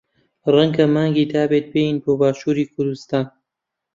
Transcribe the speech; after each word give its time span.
ڕەنگە 0.53 0.85
مانگی 0.93 1.29
دابێت 1.33 1.65
بێین 1.73 1.97
بۆ 2.03 2.11
باشووری 2.21 2.69
کوردستان. 2.73 3.25